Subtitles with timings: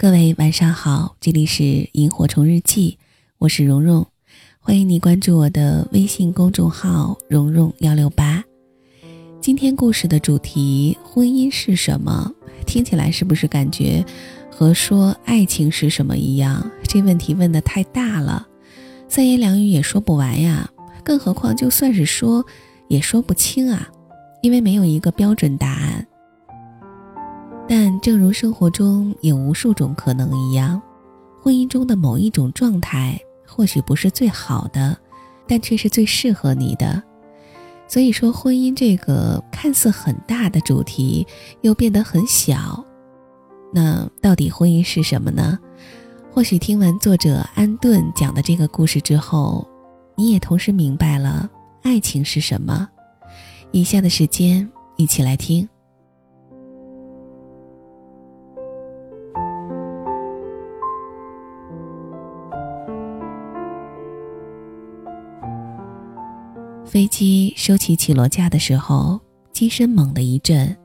[0.00, 2.96] 各位晚上好，这里是萤火虫日记，
[3.36, 4.06] 我是蓉蓉，
[4.58, 8.42] 欢迎你关注我的微信公众号蓉蓉幺六八。
[9.42, 12.32] 今天故事的主题婚姻是什么？
[12.64, 14.02] 听起来是不是感觉
[14.50, 16.70] 和说爱情是什么一样？
[16.84, 18.48] 这问题问的太大了，
[19.06, 20.70] 三言两语也说不完呀。
[21.04, 22.42] 更何况就算是说，
[22.88, 23.86] 也说不清啊，
[24.40, 26.06] 因为没有一个标准答案。
[27.70, 30.82] 但正如生活中有无数种可能一样，
[31.40, 34.98] 婚姻中的某一种状态或许不是最好的，
[35.46, 37.00] 但却是最适合你的。
[37.86, 41.24] 所以说，婚姻这个看似很大的主题，
[41.60, 42.84] 又变得很小。
[43.72, 45.56] 那到底婚姻是什么呢？
[46.32, 49.64] 或许听完作者安顿讲的这个故事之后，
[50.16, 51.48] 你也同时明白了
[51.84, 52.88] 爱情是什么。
[53.70, 55.68] 以下的时间，一起来听。
[66.90, 69.20] 飞机收起起落架的时候，
[69.52, 70.76] 机身猛地一震，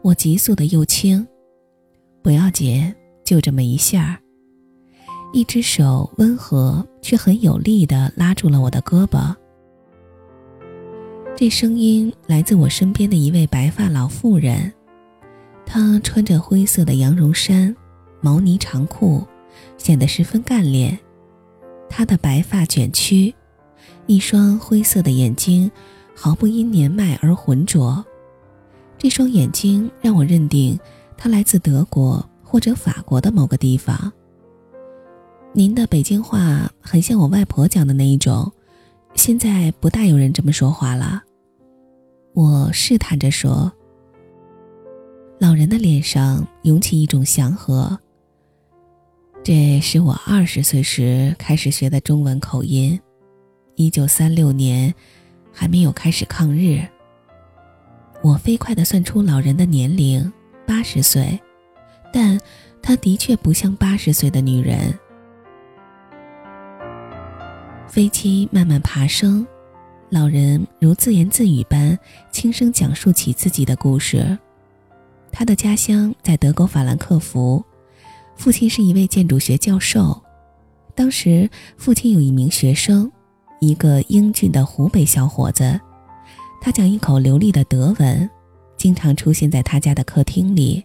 [0.00, 1.26] 我急速的右倾，
[2.22, 2.90] 不要紧，
[3.22, 4.18] 就这么一下。
[5.30, 9.36] 一只手温和却很有力的拉住了我的胳膊。
[11.36, 14.72] 这声音来自我身边的一位白发老妇人，
[15.66, 17.76] 她穿着灰色的羊绒衫、
[18.22, 19.22] 毛呢长裤，
[19.76, 20.98] 显得十分干练。
[21.90, 23.34] 她的白发卷曲。
[24.06, 25.70] 一双灰色的眼睛，
[26.14, 28.04] 毫不因年迈而浑浊。
[28.98, 30.78] 这双眼睛让我认定
[31.16, 34.12] 他来自德国或者法国的某个地方。
[35.52, 38.50] 您的北京话很像我外婆讲的那一种，
[39.14, 41.22] 现在不大有人这么说话了。
[42.34, 43.72] 我试探着说。
[45.38, 47.98] 老人的脸上涌起一种祥和。
[49.42, 52.96] 这是我二十岁时开始学的中文口音。
[53.74, 54.94] 一九三六年，
[55.50, 56.80] 还没有开始抗日。
[58.22, 60.30] 我飞快地算出老人的年龄，
[60.66, 61.40] 八十岁，
[62.12, 62.38] 但
[62.82, 64.96] 她的确不像八十岁的女人。
[67.88, 69.46] 飞机慢慢爬升，
[70.10, 71.98] 老人如自言自语般
[72.30, 74.38] 轻声讲述起自己的故事。
[75.32, 77.64] 他的家乡在德国法兰克福，
[78.36, 80.22] 父亲是一位建筑学教授。
[80.94, 81.48] 当时，
[81.78, 83.10] 父亲有一名学生。
[83.62, 85.80] 一个英俊的湖北小伙子，
[86.60, 88.28] 他讲一口流利的德文，
[88.76, 90.84] 经常出现在他家的客厅里。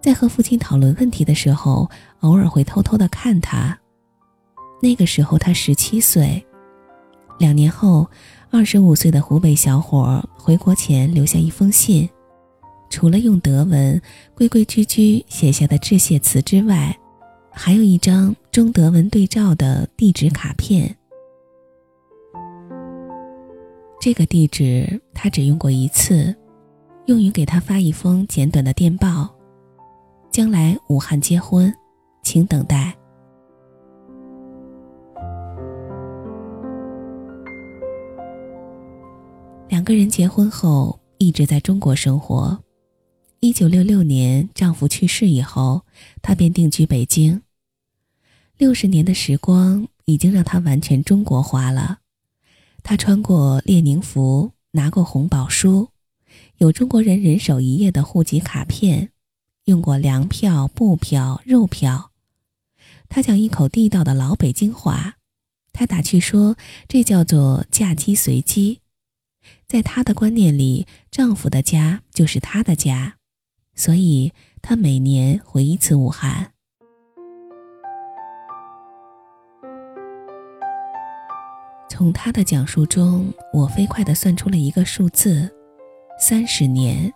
[0.00, 1.90] 在和父亲讨论问题的时候，
[2.20, 3.78] 偶尔会偷偷的看他。
[4.80, 6.42] 那个时候他十七岁。
[7.38, 8.08] 两年后，
[8.50, 12.08] 二十五岁的湖北小伙回国前留下一封信，
[12.88, 14.00] 除了用德文
[14.34, 16.98] 规规矩矩写下的致谢词之外，
[17.50, 20.96] 还有一张中德文对照的地址卡片。
[24.04, 26.36] 这个地址他只用过一次，
[27.06, 29.34] 用于给他发一封简短的电报。
[30.30, 31.74] 将来武汉结婚，
[32.22, 32.94] 请等待。
[39.70, 42.62] 两个人结婚后一直在中国生活。
[43.40, 45.80] 一九六六年丈夫去世以后，
[46.20, 47.40] 她便定居北京。
[48.58, 52.00] 六十年的时光已经让她完全中国化了。
[52.84, 55.88] 他穿过列宁服，拿过红宝书，
[56.58, 59.10] 有中国人人手一页的户籍卡片，
[59.64, 62.10] 用过粮票、布票、肉票。
[63.08, 65.14] 他讲一口地道的老北京话，
[65.72, 66.56] 他打趣说
[66.86, 68.80] 这叫做嫁鸡随鸡。
[69.66, 73.16] 在他的观念里，丈夫的家就是他的家，
[73.74, 76.53] 所以他每年回一次武汉。
[81.96, 85.48] 从他的讲述中，我飞快地算出了一个数字：
[86.18, 87.12] 三十年。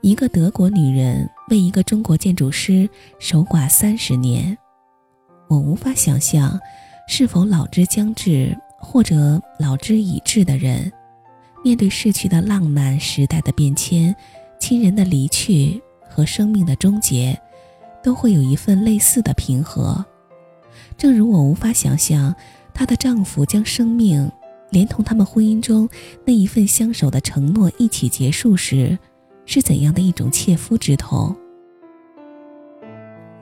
[0.00, 4.56] 一个德国女人为一个中国建筑师守寡三十年，
[5.48, 6.58] 我无法想象，
[7.06, 10.90] 是否老之将至或者老之已至的人，
[11.62, 14.16] 面对逝去的浪漫时代的变迁、
[14.58, 15.78] 亲人的离去
[16.08, 17.38] 和生命的终结，
[18.02, 20.02] 都会有一份类似的平和。
[20.96, 22.34] 正如我无法想象。
[22.74, 24.30] 她的丈夫将生命
[24.70, 25.88] 连同他们婚姻中
[26.26, 28.98] 那一份相守的承诺一起结束时，
[29.46, 31.34] 是怎样的一种切肤之痛？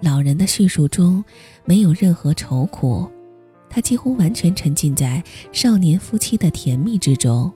[0.02, 1.24] 老人的叙述中
[1.64, 3.08] 没有任何愁苦，
[3.70, 7.50] 他几乎完全沉浸在少年夫妻的甜蜜之中。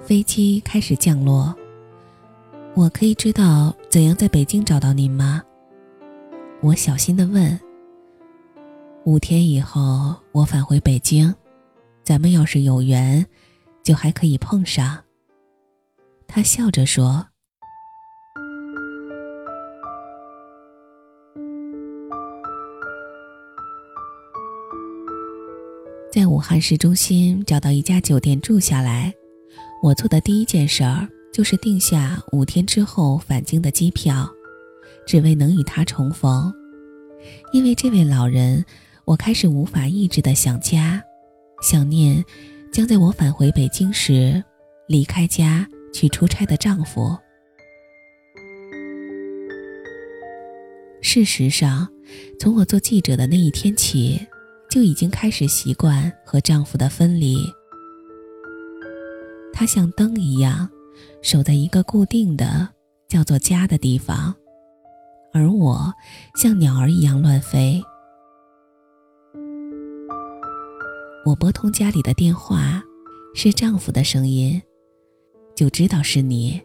[0.00, 1.54] 飞机开始降落，
[2.74, 5.42] 我可以知道怎样在北京找到您吗？
[6.60, 7.58] 我小心的问。
[9.08, 11.34] 五天以后我返回北京，
[12.02, 13.24] 咱们要是有缘，
[13.82, 15.02] 就还可以碰上。
[16.26, 17.26] 他笑着说。
[26.12, 29.10] 在武汉市中心找到一家酒店住下来，
[29.82, 34.28] 我做的第一件事儿就是订下五天之后返京的机票，
[35.06, 36.52] 只为能与他重逢。
[37.54, 38.62] 因为这位老人，
[39.08, 41.02] 我开始无法抑制的想家，
[41.62, 42.22] 想念
[42.70, 44.44] 将在我返回北京时
[44.86, 47.16] 离开家去出差的丈夫。
[51.00, 51.88] 事实上，
[52.38, 54.20] 从我做记者的那一天起。
[54.70, 57.38] 就已经开始习惯和丈夫的分离。
[59.50, 60.68] 他像灯一样，
[61.22, 62.68] 守在一个固定的
[63.08, 64.34] 叫做家的地方，
[65.32, 65.90] 而我
[66.34, 67.82] 像鸟儿一样乱飞。
[71.28, 72.82] 我拨通家里的电话，
[73.34, 74.62] 是丈夫的声音，
[75.54, 76.58] 就知道是你。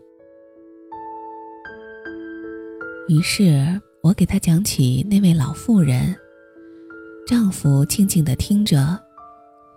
[3.09, 6.15] 于是我给他讲起那位老妇人。
[7.27, 8.97] 丈夫静静地听着，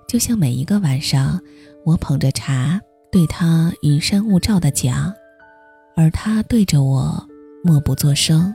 [0.07, 1.41] 就像每一个晚上，
[1.85, 2.81] 我捧着茶
[3.11, 5.13] 对他云山雾罩地讲，
[5.97, 7.29] 而他对着我
[7.65, 8.55] 默不作声。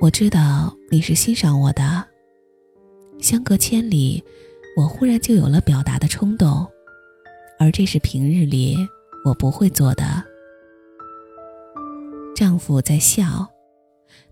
[0.00, 2.06] 我知道你是欣赏我的，
[3.18, 4.22] 相隔千里，
[4.76, 6.66] 我忽然就有了表达的冲动，
[7.58, 8.76] 而这是平日里
[9.24, 10.24] 我不会做的。
[12.34, 13.46] 丈夫在笑，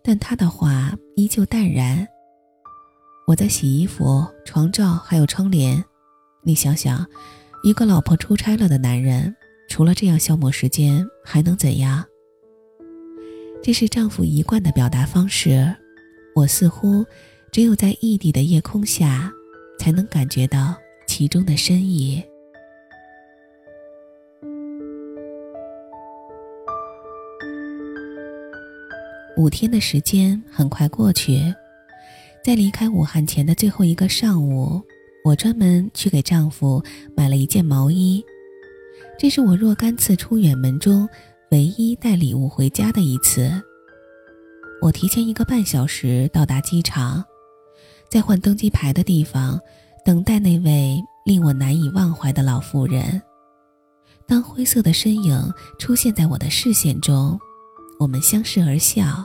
[0.02, 2.06] 但他的话依旧淡然。
[3.26, 5.84] 我在洗衣服、床罩还有窗帘，
[6.42, 7.06] 你想想，
[7.62, 9.36] 一个老婆出差了的男人，
[9.68, 12.02] 除了这样消磨时间，还能怎样？
[13.62, 15.76] 这是丈夫一贯的表达方式，
[16.34, 17.04] 我似乎
[17.52, 19.30] 只有在异地的夜空下，
[19.78, 20.74] 才能感觉到
[21.06, 22.22] 其中的深意。
[29.36, 31.40] 五天的时间很快过去。
[32.42, 34.82] 在离开武汉前的最后一个上午，
[35.24, 36.82] 我专门去给丈夫
[37.14, 38.24] 买了一件毛衣。
[39.18, 41.08] 这是我若干次出远门中
[41.50, 43.50] 唯一带礼物回家的一次。
[44.80, 47.22] 我提前一个半小时到达机场，
[48.10, 49.60] 在换登机牌的地方
[50.04, 53.20] 等待那位令我难以忘怀的老妇人。
[54.26, 57.38] 当灰色的身影出现在我的视线中，
[57.98, 59.24] 我们相视而笑。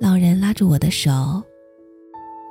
[0.00, 1.42] 老人拉住我的手。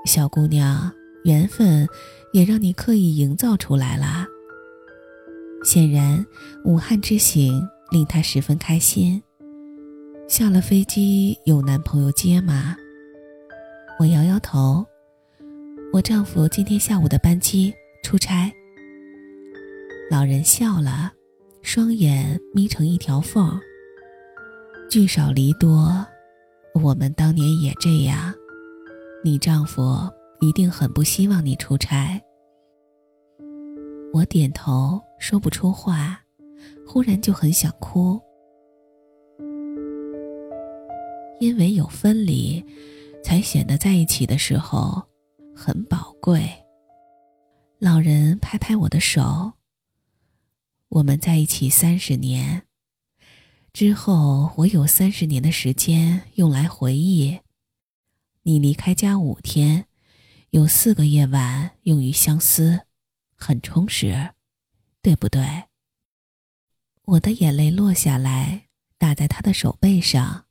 [0.06, 0.92] 小姑娘，
[1.24, 1.88] 缘分
[2.34, 4.26] 也让你刻意营造出来了。
[5.64, 6.26] 显然，
[6.66, 7.62] 武汉之行
[7.92, 9.22] 令她十分开心。
[10.28, 12.76] 下了飞机有男朋友接吗？
[14.00, 14.86] 我摇摇头。
[15.94, 17.74] 我丈夫今天下午的班机
[18.04, 18.52] 出差。
[20.12, 21.12] 老人笑了，
[21.62, 23.58] 双眼眯成一条缝。
[24.90, 26.06] 聚少离多，
[26.74, 28.34] 我们当年也这样。
[29.24, 29.98] 你丈夫
[30.42, 32.22] 一定很不希望你出差。
[34.14, 36.20] 我点头，说不出话，
[36.86, 38.20] 忽然就很想哭，
[41.40, 42.64] 因为有分离，
[43.24, 45.02] 才显得在一起的时候
[45.58, 46.48] 很宝贵。
[47.80, 49.54] 老人拍拍我的手。
[50.90, 52.68] 我们在一起三十年，
[53.74, 57.40] 之后我有三十年的时间用来回忆。
[58.44, 59.88] 你离开家五天，
[60.52, 62.86] 有四个夜晚用于相思，
[63.36, 64.36] 很充实，
[65.02, 65.64] 对不对？
[67.04, 68.68] 我的眼泪落下来，
[69.00, 70.47] 打在他的手背上。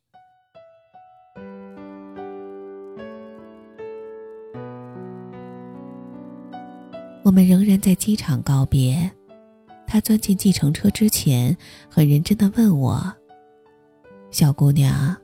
[7.26, 9.10] 我们仍然在机场告别。
[9.84, 11.56] 他钻进计程车之前，
[11.90, 13.02] 很认真的问我
[14.30, 15.16] ：“小姑娘。”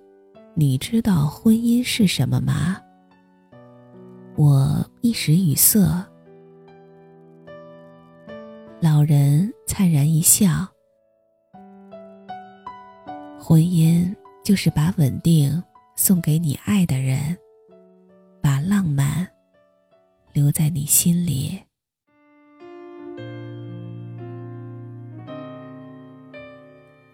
[0.54, 2.76] 你知道婚姻是什么吗？
[4.36, 6.04] 我一时语塞。
[8.80, 10.66] 老人灿然一笑
[13.38, 14.12] ：“婚姻
[14.44, 15.62] 就是把稳定
[15.94, 17.38] 送给你爱的人，
[18.42, 19.26] 把浪漫
[20.32, 21.58] 留在你心里。”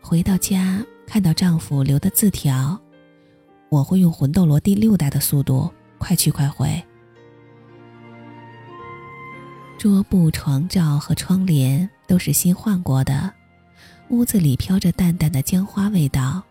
[0.09, 2.81] 回到家，看到丈夫留的字条。
[3.69, 6.83] 我会用魂斗罗第六代的速度快去快回。
[9.79, 13.31] 桌布、床罩和窗帘都是新换过的，
[14.09, 16.43] 屋子里飘着淡淡的姜花味道，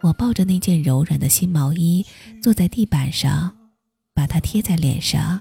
[0.00, 2.02] 我抱着那件柔软的新毛衣，
[2.42, 3.54] 坐在地板上，
[4.14, 5.38] 把它贴在脸上，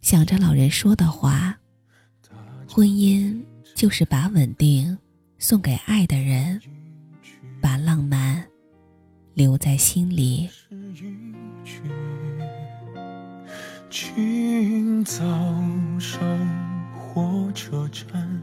[0.00, 1.56] 想着老人说的话：
[2.68, 3.40] 婚姻
[3.76, 4.98] 就是把稳定
[5.38, 6.60] 送给爱的人，
[7.60, 8.42] 把浪漫
[9.34, 10.48] 留在心里。
[13.90, 15.22] 清早
[16.00, 16.18] 上
[16.94, 18.42] 火车站，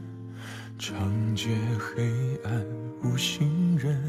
[0.78, 1.48] 长街
[1.78, 2.08] 黑
[2.44, 2.64] 暗
[3.02, 4.00] 无行人，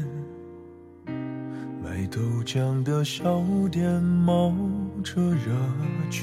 [1.82, 4.54] 卖豆浆的小店冒
[5.02, 5.52] 着热
[6.08, 6.22] 气。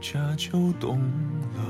[0.00, 0.98] 家就懂
[1.54, 1.62] 了。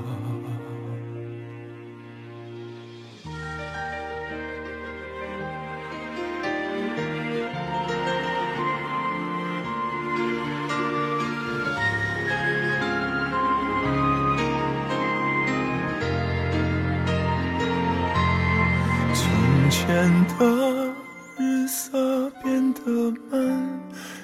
[19.15, 20.95] 从前的
[21.39, 23.81] 日色变得慢，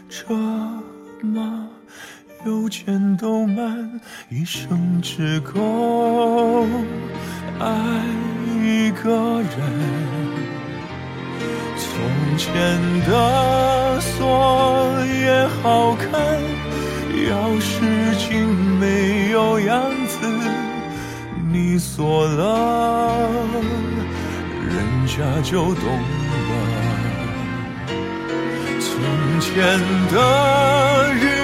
[0.09, 0.35] 车
[1.23, 1.64] 马
[2.47, 6.67] 有钱都慢，一生只够
[7.59, 7.67] 爱
[8.63, 9.49] 一个人。
[11.79, 12.51] 从前
[13.09, 16.11] 的锁也好看，
[17.15, 18.47] 钥匙竟
[18.79, 20.19] 没有样子，
[21.51, 23.29] 你锁了。
[24.69, 26.53] 人家就懂了。
[28.81, 28.91] 从
[29.41, 29.81] 前
[30.13, 30.15] 的
[31.15, 31.44] 日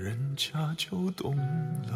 [0.00, 1.94] 人家就懂了。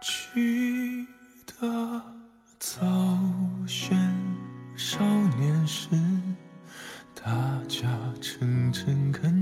[0.00, 1.08] 记
[1.44, 2.00] 得
[2.60, 2.80] 早
[3.66, 3.98] 先
[4.76, 5.04] 少
[5.40, 5.88] 年时，
[7.20, 7.32] 大
[7.68, 7.88] 家
[8.20, 9.33] 诚诚恳